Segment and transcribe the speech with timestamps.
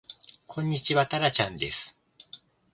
[0.47, 1.95] こんにちはたらちゃんです